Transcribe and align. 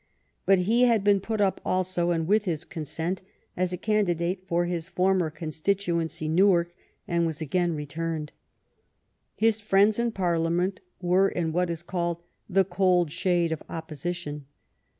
But 0.47 0.57
he 0.57 0.85
had 0.85 1.03
been 1.03 1.19
put 1.19 1.41
up 1.41 1.61
also, 1.63 2.09
and 2.09 2.25
with 2.27 2.45
his 2.45 2.65
consent, 2.65 3.21
as 3.55 3.71
a 3.71 3.77
candidate 3.77 4.43
for 4.47 4.65
his 4.65 4.89
former 4.89 5.29
constituency, 5.29 6.27
Newark, 6.27 6.73
and 7.07 7.27
was 7.27 7.39
again 7.39 7.75
returned. 7.75 8.31
His 9.35 9.61
friends 9.61 9.99
in 9.99 10.11
Parliament 10.11 10.79
were 11.03 11.29
in 11.29 11.51
what 11.53 11.69
is 11.69 11.83
called 11.83 12.23
the 12.49 12.65
cold 12.65 13.11
shade 13.11 13.51
of 13.51 13.61
opposition. 13.69 14.47